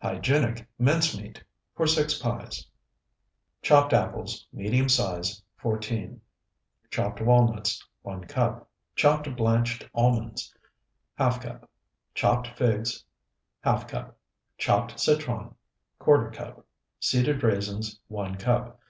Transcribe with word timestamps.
HYGIENIC 0.00 0.66
MINCE 0.78 1.18
MEAT 1.18 1.44
(For 1.74 1.86
Six 1.86 2.18
Pies) 2.18 2.66
Chopped 3.60 3.92
apples, 3.92 4.46
medium 4.50 4.88
size, 4.88 5.42
14. 5.58 6.18
Chopped 6.88 7.20
walnuts, 7.20 7.86
1 8.00 8.24
cup. 8.24 8.70
Chopped 8.94 9.36
blanched 9.36 9.86
almonds, 9.94 10.50
½ 11.20 11.42
cup. 11.42 11.68
Chopped 12.14 12.46
figs, 12.56 13.04
½ 13.66 13.86
cup. 13.88 14.16
Chopped 14.56 14.98
citron, 14.98 15.54
¼ 16.00 16.32
cup. 16.32 16.64
Seeded 16.98 17.42
raisins, 17.42 18.00
1 18.08 18.36
cup. 18.36 18.80